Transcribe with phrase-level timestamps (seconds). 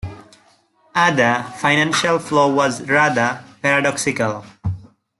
[0.95, 4.43] Other financial flow was rather paradoxical.